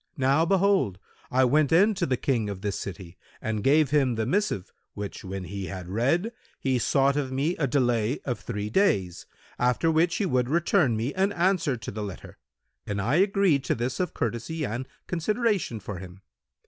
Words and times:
Now, 0.17 0.45
behold, 0.45 0.97
I 1.29 1.43
went 1.45 1.71
in 1.71 1.93
to 1.93 2.07
the 2.07 2.17
King 2.17 2.49
of 2.49 2.61
this 2.61 2.79
city 2.79 3.19
and 3.39 3.63
gave 3.63 3.91
him 3.91 4.15
the 4.15 4.25
missive, 4.25 4.73
which 4.95 5.23
when 5.23 5.43
he 5.43 5.65
had 5.67 5.87
read, 5.89 6.31
he 6.59 6.79
sought 6.79 7.15
of 7.15 7.31
me 7.31 7.55
a 7.57 7.67
delay 7.67 8.17
of 8.25 8.39
three 8.39 8.71
days, 8.71 9.27
after 9.59 9.91
which 9.91 10.15
he 10.15 10.25
would 10.25 10.49
return 10.49 10.97
me 10.97 11.13
an 11.13 11.31
answer 11.31 11.77
to 11.77 11.91
the 11.91 12.01
letter 12.03 12.39
and 12.87 12.99
I 12.99 13.17
agreed 13.17 13.63
to 13.65 13.75
this 13.75 13.99
of 13.99 14.15
courtesy 14.15 14.65
and 14.65 14.87
consideration 15.05 15.79
for 15.79 15.99
him. 15.99 16.21